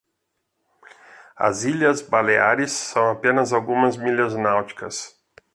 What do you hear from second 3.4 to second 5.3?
algumas milhas náuticas.